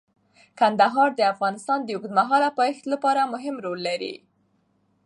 [0.59, 4.15] کندهار د افغانستان د اوږدمهاله پایښت لپاره مهم رول لري.